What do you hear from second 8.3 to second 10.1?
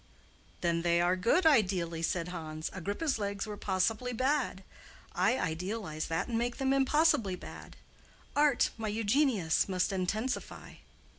Art, my Eugenius, must